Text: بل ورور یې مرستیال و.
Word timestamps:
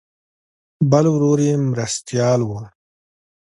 بل 0.91 1.05
ورور 1.13 1.39
یې 1.47 1.53
مرستیال 1.69 2.39
و. 2.45 2.51